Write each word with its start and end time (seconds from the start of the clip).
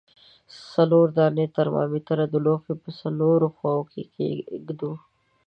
څلور 0.73 1.05
دانې 1.17 1.45
ترمامترونه 1.57 2.35
لوښي 2.45 2.73
په 2.83 2.89
څلورو 2.99 3.47
خواو 3.55 3.83
کې 3.91 4.01
ږدو. 4.65 4.91